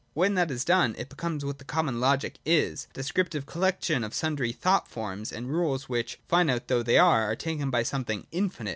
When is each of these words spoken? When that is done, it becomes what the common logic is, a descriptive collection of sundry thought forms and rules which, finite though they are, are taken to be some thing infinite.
When 0.15 0.33
that 0.33 0.49
is 0.49 0.65
done, 0.65 0.95
it 0.97 1.09
becomes 1.09 1.45
what 1.45 1.59
the 1.59 1.63
common 1.63 1.99
logic 1.99 2.39
is, 2.43 2.87
a 2.89 2.93
descriptive 2.95 3.45
collection 3.45 4.03
of 4.03 4.15
sundry 4.15 4.51
thought 4.51 4.87
forms 4.87 5.31
and 5.31 5.47
rules 5.47 5.89
which, 5.89 6.19
finite 6.27 6.69
though 6.69 6.81
they 6.81 6.97
are, 6.97 7.21
are 7.25 7.35
taken 7.35 7.69
to 7.71 7.77
be 7.77 7.83
some 7.83 8.03
thing 8.03 8.25
infinite. 8.31 8.69